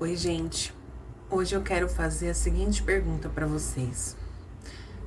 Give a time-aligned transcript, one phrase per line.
[0.00, 0.72] Oi, gente.
[1.28, 4.16] Hoje eu quero fazer a seguinte pergunta para vocês.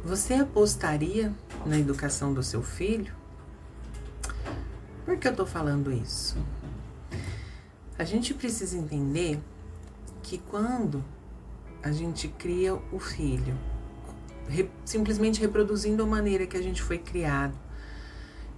[0.04, 1.34] Você apostaria
[1.66, 3.16] na educação do seu filho?
[5.06, 6.36] Por que eu tô falando isso?
[7.98, 9.40] A gente precisa entender
[10.22, 11.02] que quando
[11.82, 13.58] a gente cria o filho,
[14.50, 17.58] re, simplesmente reproduzindo a maneira que a gente foi criado,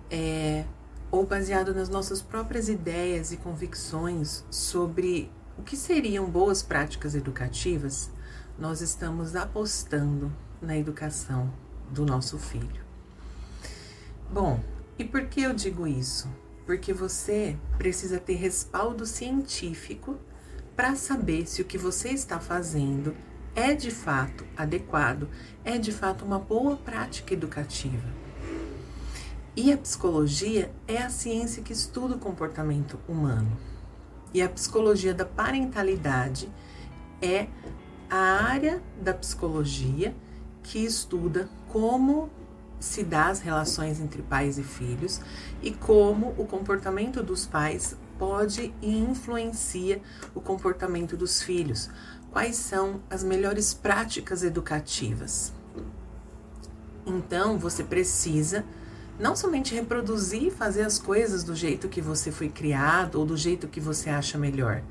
[0.09, 0.65] é,
[1.11, 8.09] ou baseado nas nossas próprias ideias e convicções sobre o que seriam boas práticas educativas,
[8.57, 11.51] nós estamos apostando na educação
[11.89, 12.83] do nosso filho.
[14.31, 14.59] Bom,
[14.97, 16.27] e por que eu digo isso?
[16.65, 20.17] Porque você precisa ter respaldo científico
[20.75, 23.15] para saber se o que você está fazendo
[23.55, 25.29] é de fato adequado,
[25.63, 28.07] é de fato uma boa prática educativa.
[29.55, 33.55] E a psicologia é a ciência que estuda o comportamento humano.
[34.33, 36.51] E a psicologia da parentalidade
[37.21, 37.47] é
[38.09, 40.15] a área da psicologia
[40.63, 42.29] que estuda como
[42.79, 45.21] se dá as relações entre pais e filhos
[45.61, 50.01] e como o comportamento dos pais pode e influencia
[50.35, 51.89] o comportamento dos filhos.
[52.31, 55.53] Quais são as melhores práticas educativas?
[57.05, 58.65] Então, você precisa
[59.19, 63.37] não somente reproduzir e fazer as coisas do jeito que você foi criado ou do
[63.37, 64.81] jeito que você acha melhor,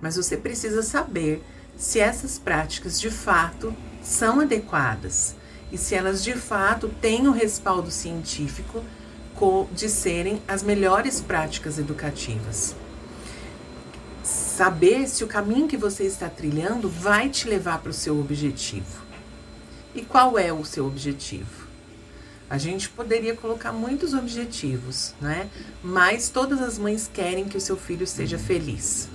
[0.00, 1.42] mas você precisa saber
[1.76, 5.36] se essas práticas de fato são adequadas
[5.72, 8.84] e se elas de fato têm o respaldo científico
[9.72, 12.76] de serem as melhores práticas educativas.
[14.22, 19.02] Saber se o caminho que você está trilhando vai te levar para o seu objetivo.
[19.94, 21.59] E qual é o seu objetivo?
[22.50, 25.48] A gente poderia colocar muitos objetivos, né?
[25.84, 29.08] Mas todas as mães querem que o seu filho seja feliz.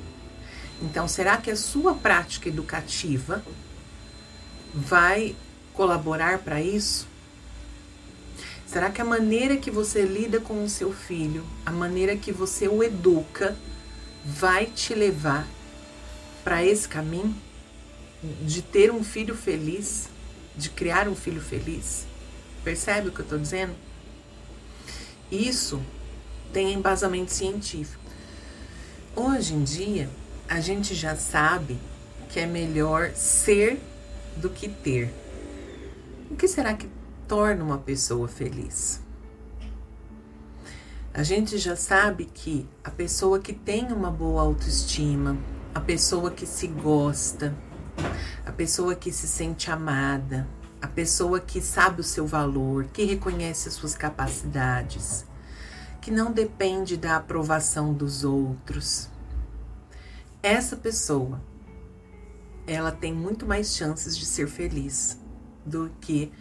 [0.81, 3.43] Então, será que a sua prática educativa
[4.73, 5.35] vai
[5.73, 7.07] colaborar para isso?
[8.65, 12.69] Será que a maneira que você lida com o seu filho, a maneira que você
[12.69, 13.57] o educa,
[14.23, 15.45] vai te levar
[16.41, 17.35] para esse caminho
[18.41, 20.07] de ter um filho feliz,
[20.55, 22.05] de criar um filho feliz?
[22.65, 23.75] Percebe o que eu estou dizendo?
[25.31, 25.79] Isso
[26.51, 28.03] tem embasamento científico.
[29.15, 30.09] Hoje em dia,
[30.49, 31.77] a gente já sabe
[32.27, 33.79] que é melhor ser
[34.35, 35.13] do que ter.
[36.31, 36.89] O que será que
[37.27, 38.99] torna uma pessoa feliz?
[41.13, 45.37] A gente já sabe que a pessoa que tem uma boa autoestima,
[45.73, 47.53] a pessoa que se gosta,
[48.43, 50.47] a pessoa que se sente amada,
[50.85, 55.25] a pessoa que sabe o seu valor, que reconhece as suas capacidades,
[55.99, 59.09] que não depende da aprovação dos outros.
[60.43, 61.41] Essa pessoa,
[62.67, 65.19] ela tem muito mais chances de ser feliz
[65.65, 66.31] do que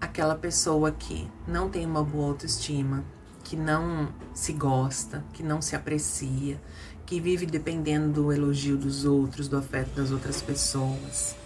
[0.00, 3.04] aquela pessoa que não tem uma boa autoestima,
[3.44, 6.60] que não se gosta, que não se aprecia,
[7.06, 11.36] que vive dependendo do elogio dos outros, do afeto das outras pessoas,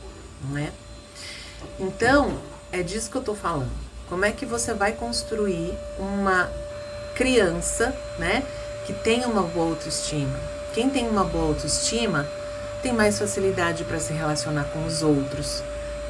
[0.49, 0.73] não é?
[1.79, 2.39] Então,
[2.73, 3.71] é disso que eu tô falando.
[4.09, 6.51] Como é que você vai construir uma
[7.15, 8.43] criança, né,
[8.87, 10.39] que tem uma boa autoestima?
[10.75, 12.27] Quem tem uma boa autoestima
[12.83, 15.63] tem mais facilidade para se relacionar com os outros,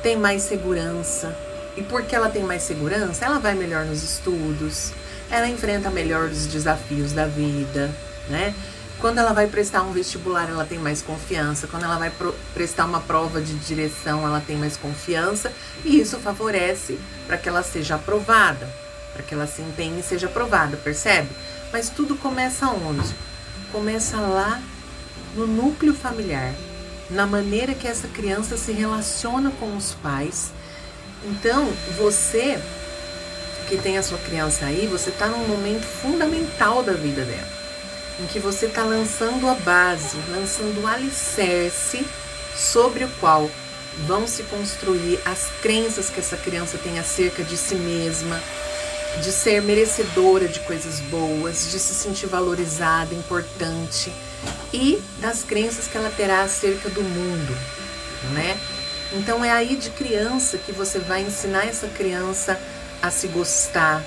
[0.03, 1.35] tem mais segurança.
[1.77, 4.93] E porque ela tem mais segurança, ela vai melhor nos estudos,
[5.31, 7.91] ela enfrenta melhor os desafios da vida,
[8.29, 8.55] né?
[9.01, 11.67] Quando ela vai prestar um vestibular, ela tem mais confiança.
[11.67, 12.13] Quando ela vai
[12.53, 15.51] prestar uma prova de direção, ela tem mais confiança.
[15.87, 18.69] E isso favorece para que ela seja aprovada,
[19.15, 21.31] para que ela se empenhe e seja aprovada, percebe?
[21.73, 23.15] Mas tudo começa onde?
[23.73, 24.61] Começa lá
[25.35, 26.53] no núcleo familiar,
[27.09, 30.53] na maneira que essa criança se relaciona com os pais.
[31.25, 32.61] Então, você
[33.67, 37.60] que tem a sua criança aí, você está num momento fundamental da vida dela
[38.21, 42.07] em que você está lançando a base, lançando o alicerce
[42.55, 43.51] sobre o qual
[44.07, 48.41] vão se construir as crenças que essa criança tem acerca de si mesma,
[49.23, 54.13] de ser merecedora de coisas boas, de se sentir valorizada, importante
[54.73, 57.57] e das crenças que ela terá acerca do mundo,
[58.33, 58.59] né?
[59.13, 62.61] Então é aí de criança que você vai ensinar essa criança
[63.03, 64.05] a se gostar,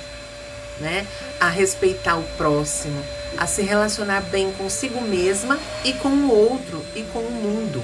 [0.79, 1.05] né?
[1.39, 3.03] A respeitar o próximo,
[3.37, 7.83] a se relacionar bem consigo mesma e com o outro e com o mundo.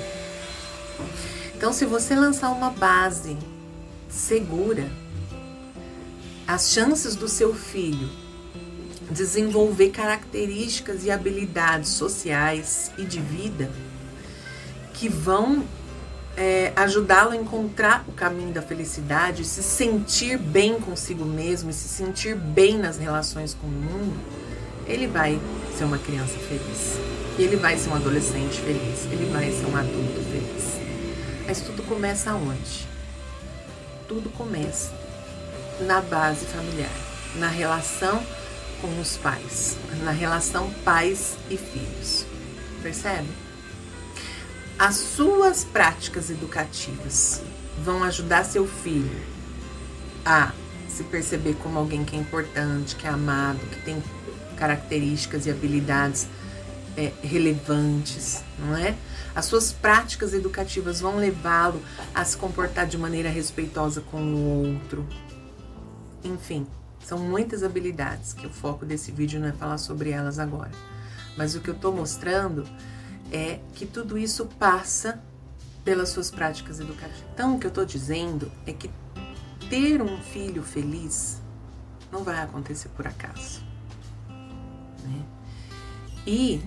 [1.55, 3.37] Então, se você lançar uma base
[4.07, 4.89] segura,
[6.47, 8.09] as chances do seu filho
[9.11, 13.71] desenvolver características e habilidades sociais e de vida
[14.93, 15.63] que vão
[16.37, 22.35] é, ajudá-lo a encontrar o caminho da felicidade, se sentir bem consigo mesmo, se sentir
[22.35, 24.17] bem nas relações com o mundo,
[24.89, 25.39] ele vai
[25.77, 26.99] ser uma criança feliz.
[27.37, 29.05] Ele vai ser um adolescente feliz.
[29.05, 30.79] Ele vai ser um adulto feliz.
[31.45, 32.87] Mas tudo começa onde?
[34.07, 34.91] Tudo começa
[35.79, 36.91] na base familiar,
[37.35, 38.21] na relação
[38.81, 42.25] com os pais, na relação pais e filhos.
[42.81, 43.27] Percebe?
[44.77, 47.41] As suas práticas educativas
[47.83, 49.21] vão ajudar seu filho
[50.25, 50.51] a
[50.87, 54.01] se perceber como alguém que é importante, que é amado, que tem
[54.59, 56.27] características e habilidades
[56.97, 58.93] é, relevantes, não é?
[59.33, 61.81] As suas práticas educativas vão levá-lo
[62.13, 65.07] a se comportar de maneira respeitosa com o outro.
[66.23, 66.67] Enfim,
[66.99, 70.71] são muitas habilidades que o foco desse vídeo não é falar sobre elas agora.
[71.37, 72.67] Mas o que eu estou mostrando
[73.31, 75.21] é que tudo isso passa
[75.85, 77.23] pelas suas práticas educativas.
[77.33, 78.91] Então, o que eu estou dizendo é que
[79.69, 81.41] ter um filho feliz
[82.11, 83.68] não vai acontecer por acaso.
[85.09, 85.21] Né?
[86.25, 86.61] E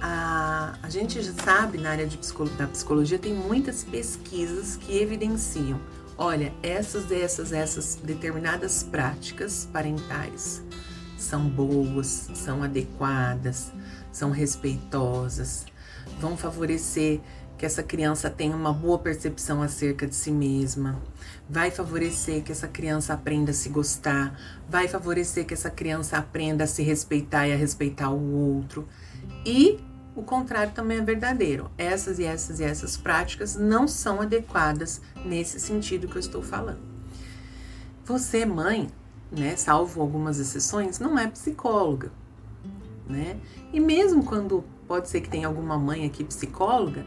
[0.00, 4.96] a, a gente já sabe na área de psicolo, da psicologia tem muitas pesquisas que
[4.96, 5.80] evidenciam,
[6.16, 10.62] olha, essas, essas, essas determinadas práticas parentais
[11.18, 13.72] são boas, são adequadas,
[14.10, 15.66] são respeitosas,
[16.18, 17.20] vão favorecer
[17.60, 20.98] que essa criança tenha uma boa percepção acerca de si mesma,
[21.46, 24.34] vai favorecer que essa criança aprenda a se gostar,
[24.66, 28.88] vai favorecer que essa criança aprenda a se respeitar e a respeitar o outro.
[29.44, 29.78] E
[30.16, 31.70] o contrário também é verdadeiro.
[31.76, 36.80] Essas e essas e essas práticas não são adequadas nesse sentido que eu estou falando.
[38.06, 38.88] Você, mãe,
[39.30, 42.10] né, salvo algumas exceções, não é psicóloga,
[43.06, 43.38] né?
[43.70, 47.04] E mesmo quando pode ser que tenha alguma mãe aqui psicóloga,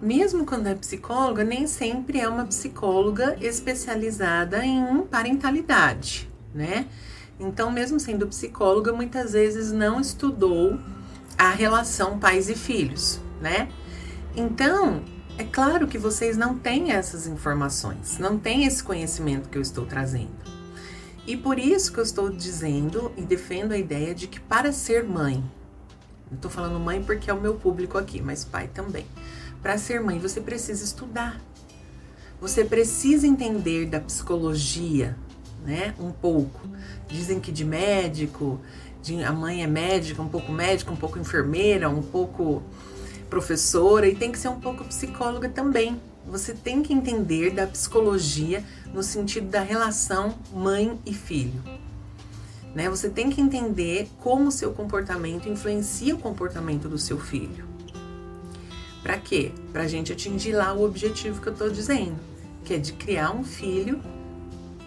[0.00, 6.86] mesmo quando é psicóloga, nem sempre é uma psicóloga especializada em parentalidade, né?
[7.38, 10.78] Então, mesmo sendo psicóloga, muitas vezes não estudou
[11.38, 13.68] a relação pais e filhos, né?
[14.36, 15.02] Então,
[15.38, 19.86] é claro que vocês não têm essas informações, não têm esse conhecimento que eu estou
[19.86, 20.40] trazendo.
[21.26, 25.04] E por isso que eu estou dizendo e defendo a ideia de que para ser
[25.04, 25.42] mãe,
[26.30, 29.06] eu tô falando mãe porque é o meu público aqui, mas pai também.
[29.62, 31.40] Para ser mãe, você precisa estudar.
[32.40, 35.16] Você precisa entender da psicologia,
[35.64, 35.94] né?
[35.98, 36.60] Um pouco.
[37.06, 38.60] Dizem que de médico,
[39.02, 42.62] de, a mãe é médica, um pouco médica, um pouco enfermeira, um pouco
[43.28, 46.00] professora e tem que ser um pouco psicóloga também.
[46.26, 51.62] Você tem que entender da psicologia no sentido da relação mãe e filho.
[52.74, 52.88] Né?
[52.88, 57.69] Você tem que entender como o seu comportamento influencia o comportamento do seu filho.
[59.02, 59.52] Para quê?
[59.72, 62.16] Para a gente atingir lá o objetivo que eu estou dizendo,
[62.64, 64.00] que é de criar um filho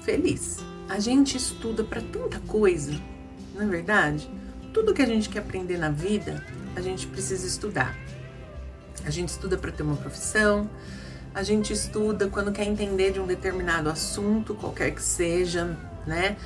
[0.02, 0.60] feliz.
[0.88, 2.94] A gente estuda para tanta coisa,
[3.56, 4.30] não é verdade?
[4.74, 6.46] Tudo que a gente quer aprender na vida,
[6.76, 7.96] a gente precisa estudar.
[9.06, 10.70] A gente estuda para ter uma profissão,
[11.34, 16.38] a gente estuda quando quer entender de um determinado assunto, qualquer que seja, né?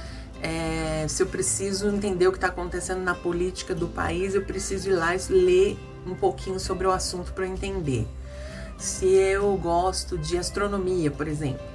[0.41, 4.89] É, se eu preciso entender o que está acontecendo na política do país, eu preciso
[4.89, 5.77] ir lá ler
[6.11, 8.07] um pouquinho sobre o assunto para entender.
[8.77, 11.65] Se eu gosto de astronomia, por exemplo,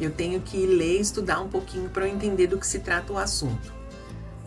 [0.00, 3.12] eu tenho que ler e estudar um pouquinho para eu entender do que se trata
[3.12, 3.72] o assunto.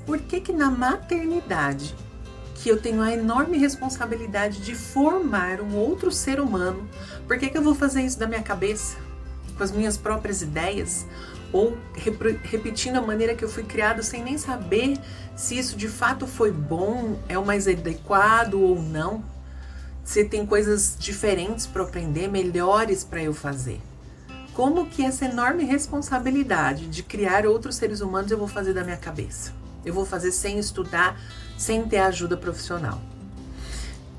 [0.06, 1.96] Por que que na maternidade,
[2.56, 6.88] que eu tenho a enorme responsabilidade de formar um outro ser humano,
[7.28, 8.98] por que que eu vou fazer isso da minha cabeça?
[9.56, 11.06] Com as minhas próprias ideias?
[11.54, 11.78] Ou
[12.42, 15.00] repetindo a maneira que eu fui criado sem nem saber
[15.36, 19.24] se isso de fato foi bom, é o mais adequado ou não.
[20.04, 23.80] Se tem coisas diferentes para aprender, melhores para eu fazer.
[24.54, 28.98] Como que essa enorme responsabilidade de criar outros seres humanos eu vou fazer da minha
[28.98, 29.54] cabeça?
[29.86, 31.20] Eu vou fazer sem estudar,
[31.58, 33.00] sem ter ajuda profissional.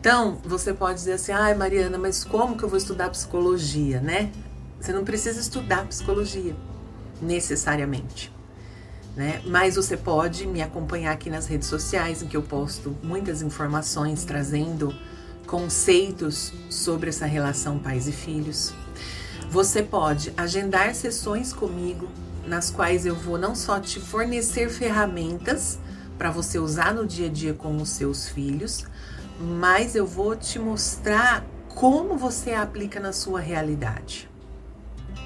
[0.00, 4.32] Então, você pode dizer assim: ai, Mariana, mas como que eu vou estudar psicologia, né?
[4.80, 6.54] Você não precisa estudar psicologia
[7.20, 8.32] necessariamente.
[9.16, 9.40] Né?
[9.46, 14.24] Mas você pode me acompanhar aqui nas redes sociais, em que eu posto muitas informações
[14.24, 14.94] trazendo
[15.46, 18.74] conceitos sobre essa relação pais e filhos.
[19.50, 22.08] Você pode agendar sessões comigo,
[22.46, 25.78] nas quais eu vou não só te fornecer ferramentas
[26.18, 28.84] para você usar no dia a dia com os seus filhos,
[29.40, 34.28] mas eu vou te mostrar como você aplica na sua realidade.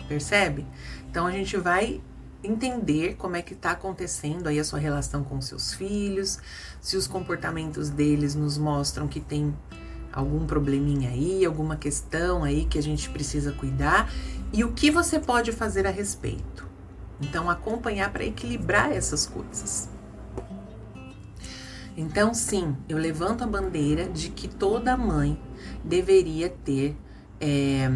[0.08, 0.66] Percebe?
[1.10, 2.00] Então a gente vai
[2.42, 6.38] entender como é que está acontecendo aí a sua relação com seus filhos,
[6.80, 9.54] se os comportamentos deles nos mostram que tem
[10.12, 14.10] algum probleminha aí, alguma questão aí que a gente precisa cuidar
[14.52, 16.66] e o que você pode fazer a respeito.
[17.20, 19.88] Então, acompanhar para equilibrar essas coisas.
[21.96, 25.36] Então, sim, eu levanto a bandeira de que toda mãe
[25.82, 26.96] deveria ter
[27.40, 27.90] é,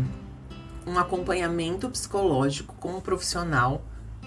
[0.87, 3.85] um acompanhamento psicológico com um profissional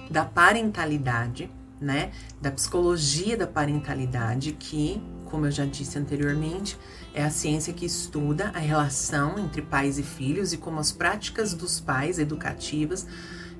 [0.09, 2.11] da parentalidade, né?
[2.41, 6.77] Da psicologia da parentalidade, que, como eu já disse anteriormente,
[7.13, 11.53] é a ciência que estuda a relação entre pais e filhos e como as práticas
[11.53, 13.07] dos pais educativas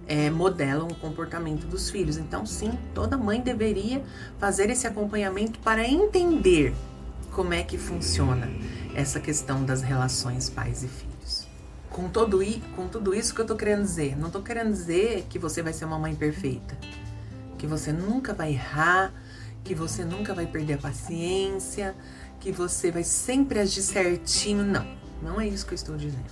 [0.07, 2.17] é, modelam o comportamento dos filhos.
[2.17, 4.03] Então, sim, toda mãe deveria
[4.39, 6.73] fazer esse acompanhamento para entender
[7.31, 8.49] como é que funciona
[8.93, 11.14] essa questão das relações pais e filhos.
[11.95, 12.41] Com, todo,
[12.75, 15.71] com tudo isso que eu tô querendo dizer, não tô querendo dizer que você vai
[15.71, 16.77] ser uma mãe perfeita,
[17.57, 19.13] que você nunca vai errar,
[19.63, 21.95] que você nunca vai perder a paciência,
[22.37, 24.65] que você vai sempre agir certinho.
[24.65, 24.85] Não,
[25.21, 26.25] não é isso que eu estou dizendo.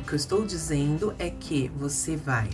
[0.00, 2.48] O que eu estou dizendo é que você vai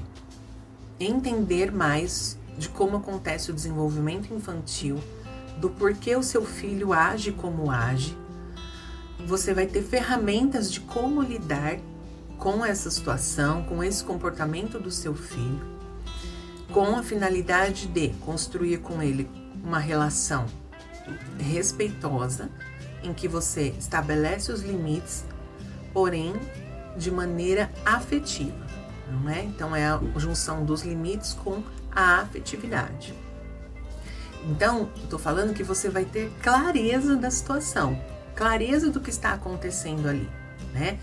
[0.99, 4.99] entender mais de como acontece o desenvolvimento infantil,
[5.59, 8.17] do porquê o seu filho age como age.
[9.27, 11.79] Você vai ter ferramentas de como lidar
[12.39, 15.61] com essa situação, com esse comportamento do seu filho,
[16.73, 19.29] com a finalidade de construir com ele
[19.63, 20.47] uma relação
[21.39, 22.49] respeitosa,
[23.03, 25.25] em que você estabelece os limites,
[25.93, 26.35] porém
[26.97, 28.67] de maneira afetiva,
[29.11, 29.43] não é?
[29.45, 33.15] Então é a junção dos limites com a afetividade.
[34.45, 38.01] Então, estou falando que você vai ter clareza da situação,
[38.35, 40.29] clareza do que está acontecendo ali,
[40.73, 40.99] né?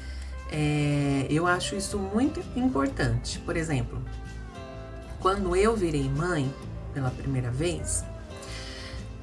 [0.51, 3.39] É, eu acho isso muito importante.
[3.39, 4.01] Por exemplo,
[5.19, 6.53] quando eu virei mãe
[6.93, 8.03] pela primeira vez,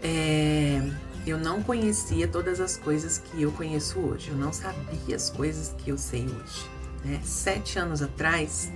[0.03, 0.83] é,
[1.27, 4.31] eu não conhecia todas as coisas que eu conheço hoje.
[4.31, 6.69] Eu não sabia as coisas que eu sei hoje.
[7.05, 7.21] Né?
[7.25, 8.71] Sete anos atrás,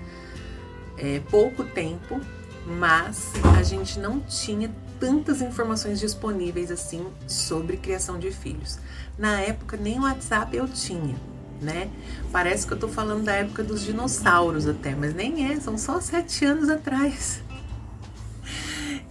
[0.97, 2.21] é pouco tempo,
[2.67, 8.79] mas a gente não tinha tantas informações disponíveis assim sobre criação de filhos.
[9.19, 11.17] Na época, nem o WhatsApp eu tinha.
[11.61, 11.89] Né?
[12.31, 16.01] Parece que eu tô falando da época dos dinossauros até, mas nem é, são só
[16.01, 17.43] sete anos atrás.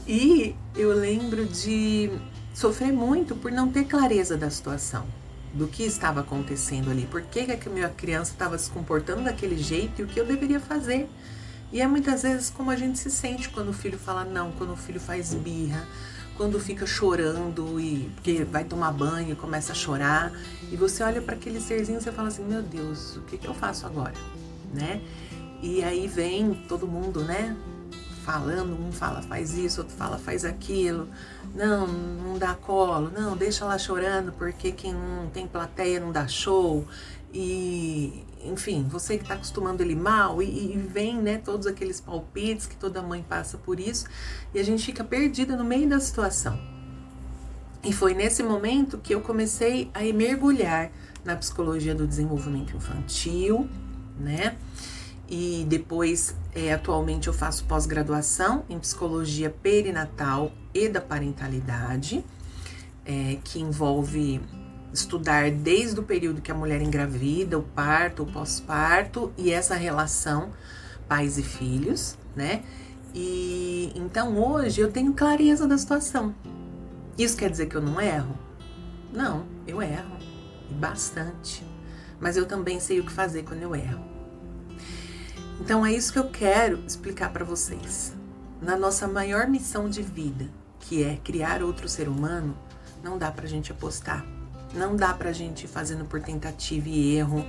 [0.08, 2.12] E eu lembro de
[2.54, 5.06] sofrer muito por não ter clareza da situação,
[5.52, 9.58] do que estava acontecendo ali, por que, que a minha criança estava se comportando daquele
[9.58, 11.10] jeito e o que eu deveria fazer.
[11.72, 14.74] E é muitas vezes como a gente se sente quando o filho fala não, quando
[14.74, 15.88] o filho faz birra,
[16.38, 20.32] quando fica chorando e porque vai tomar banho e começa a chorar,
[20.72, 23.54] e você olha para aquele serzinho e fala assim: "Meu Deus, o que que eu
[23.54, 24.15] faço agora?",
[24.74, 25.01] né?
[25.62, 27.56] E aí vem todo mundo, né?
[28.25, 31.08] falando, um fala faz isso, outro fala faz aquilo,
[31.54, 36.27] não, não dá colo, não, deixa lá chorando porque quem não tem plateia não dá
[36.27, 36.88] show,
[37.36, 42.68] e enfim, você que está acostumando ele mal, e, e, vem né, todos aqueles palpites
[42.68, 44.06] que toda mãe passa por isso,
[44.54, 46.60] e a gente fica perdida no meio da situação.
[47.84, 50.92] E foi nesse momento que eu comecei a mergulhar
[51.24, 53.68] na psicologia do desenvolvimento infantil,
[54.20, 54.56] né?
[55.27, 62.24] e depois, é, atualmente, eu faço pós-graduação em psicologia perinatal e da parentalidade,
[63.06, 64.42] é, que envolve
[64.94, 70.51] estudar desde o período que a mulher engravida, o parto, o pós-parto e essa relação
[71.08, 72.63] pais e filhos, né?
[73.13, 76.36] E então hoje eu tenho clareza da situação.
[77.18, 78.38] Isso quer dizer que eu não erro?
[79.13, 80.18] Não, eu erro
[80.70, 81.65] e bastante.
[82.20, 84.04] Mas eu também sei o que fazer quando eu erro.
[85.62, 88.13] Então é isso que eu quero explicar para vocês.
[88.62, 90.50] Na nossa maior missão de vida,
[90.80, 92.58] que é criar outro ser humano,
[93.04, 94.25] não dá para a gente apostar.
[94.75, 97.46] Não dá para a gente ir fazendo por tentativa e erro,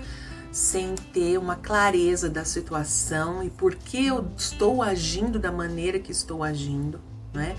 [0.52, 6.10] sem ter uma clareza da situação e por que eu estou agindo da maneira que
[6.10, 7.00] estou agindo,
[7.34, 7.56] né?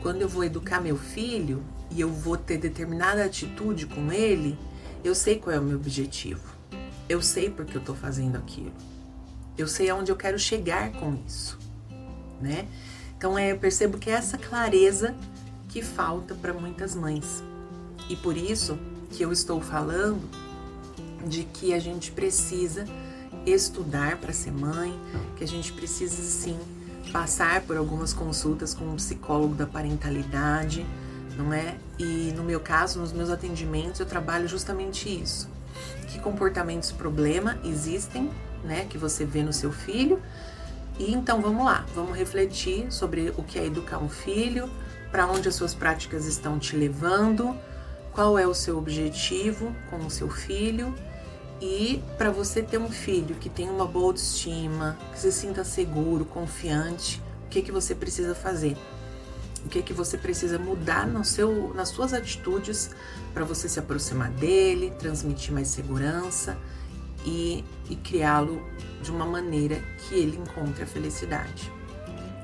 [0.00, 4.58] Quando eu vou educar meu filho e eu vou ter determinada atitude com ele,
[5.04, 6.42] eu sei qual é o meu objetivo.
[7.08, 8.72] Eu sei porque eu estou fazendo aquilo.
[9.56, 11.58] Eu sei aonde eu quero chegar com isso,
[12.40, 12.66] né?
[13.16, 15.14] Então é, eu percebo que é essa clareza
[15.68, 17.44] que falta para muitas mães.
[18.08, 18.78] E por isso
[19.10, 20.28] que eu estou falando
[21.26, 22.84] de que a gente precisa
[23.46, 24.98] estudar para ser mãe,
[25.36, 26.58] que a gente precisa sim
[27.12, 30.86] passar por algumas consultas com um psicólogo da parentalidade,
[31.36, 31.76] não é?
[31.98, 35.48] E no meu caso, nos meus atendimentos, eu trabalho justamente isso.
[36.08, 38.30] Que comportamentos problema existem
[38.64, 40.20] né, que você vê no seu filho.
[40.98, 44.70] E então vamos lá, vamos refletir sobre o que é educar um filho,
[45.10, 47.56] para onde as suas práticas estão te levando,
[48.12, 50.94] qual é o seu objetivo com o seu filho
[51.60, 56.24] e para você ter um filho que tenha uma boa autoestima, que se sinta seguro,
[56.24, 58.76] confiante, o que que você precisa fazer?
[59.64, 62.90] O que que você precisa mudar no seu, nas suas atitudes
[63.32, 66.58] para você se aproximar dele, transmitir mais segurança
[67.24, 68.60] e, e criá-lo
[69.00, 71.70] de uma maneira que ele encontre a felicidade.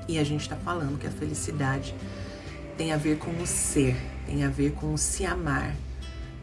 [0.07, 1.93] E a gente está falando que a felicidade
[2.79, 3.93] tem a ver com o ser,
[4.25, 5.75] tem a ver com o se amar,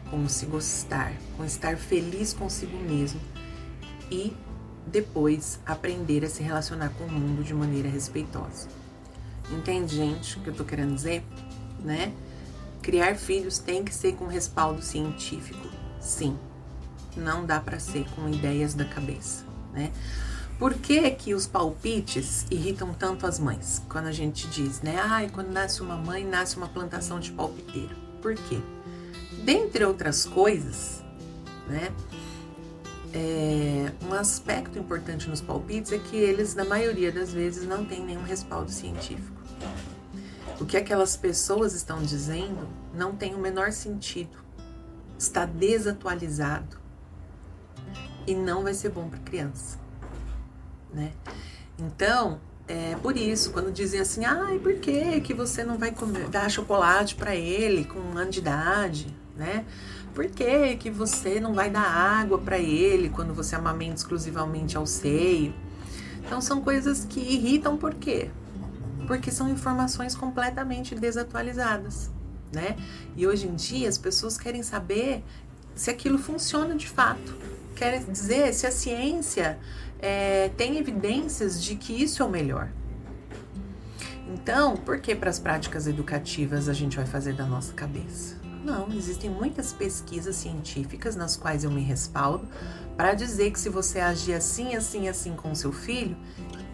[0.07, 3.19] com o se gostar, com estar feliz consigo mesmo
[4.11, 4.31] e
[4.85, 8.67] depois aprender a se relacionar com o mundo de maneira respeitosa.
[9.49, 11.23] Entende, gente, o que eu tô querendo dizer?
[11.83, 12.13] Né?
[12.83, 15.67] Criar filhos tem que ser com respaldo científico,
[15.99, 16.37] sim.
[17.15, 19.91] Não dá para ser com ideias da cabeça, né?
[20.59, 23.79] Por que, que os palpites irritam tanto as mães?
[23.87, 24.97] Quando a gente diz, né?
[24.99, 27.95] Ai, quando nasce uma mãe, nasce uma plantação de palpiteiro.
[28.23, 28.59] Por quê?
[29.45, 31.03] Dentre outras coisas,
[31.67, 31.91] né?
[33.13, 38.03] É, um aspecto importante nos palpites é que eles, na maioria das vezes, não têm
[38.03, 39.37] nenhum respaldo científico.
[40.59, 44.37] O que aquelas pessoas estão dizendo não tem o menor sentido,
[45.19, 46.79] está desatualizado
[48.25, 49.86] e não vai ser bom para criança
[50.93, 51.11] né?
[51.79, 56.27] Então, é por isso, quando dizem assim, ai, por que que você não vai comer,
[56.27, 59.65] dar chocolate para ele com um ano de idade, né?
[60.13, 64.85] Por que que você não vai dar água para ele quando você amamenta exclusivamente ao
[64.85, 65.53] seio?
[66.25, 68.29] Então, são coisas que irritam por quê?
[69.05, 72.11] Porque são informações completamente desatualizadas,
[72.51, 72.75] né?
[73.15, 75.23] E hoje em dia as pessoas querem saber
[75.77, 77.37] se aquilo funciona de fato.
[77.75, 79.57] Quer dizer, se a ciência
[79.99, 82.69] é, tem evidências de que isso é o melhor.
[84.27, 88.35] Então, por que para as práticas educativas a gente vai fazer da nossa cabeça?
[88.65, 92.45] Não, existem muitas pesquisas científicas nas quais eu me respaldo
[92.97, 96.17] para dizer que se você agir assim, assim, assim com seu filho,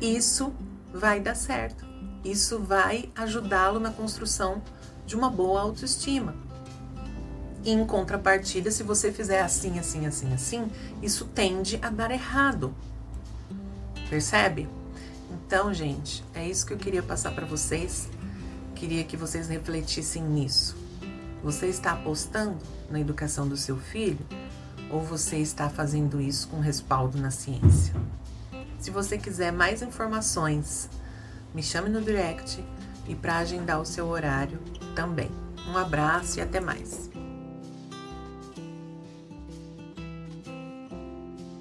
[0.02, 0.52] isso
[0.92, 1.86] vai dar certo.
[2.24, 4.64] Isso vai ajudá-lo na construção
[5.06, 6.34] de uma boa autoestima.
[7.66, 10.72] Em contrapartida, se você fizer assim, assim, assim, assim,
[11.02, 12.76] isso tende a dar errado.
[14.10, 14.68] Percebe?
[15.32, 18.10] Então, gente, é isso que eu queria passar para vocês.
[18.76, 20.76] Queria que vocês refletissem nisso.
[21.42, 22.58] Você está apostando
[22.90, 24.26] na educação do seu filho
[24.90, 27.94] ou você está fazendo isso com respaldo na ciência?
[28.78, 30.90] Se você quiser mais informações,
[31.54, 32.64] me chame no direct
[33.08, 34.60] e para agendar o seu horário
[34.94, 35.32] também.
[35.68, 37.13] Um abraço e até mais.